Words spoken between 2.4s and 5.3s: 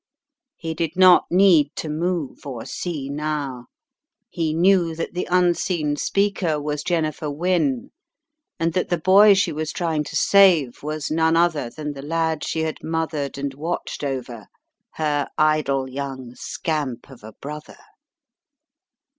or see now, he knew that the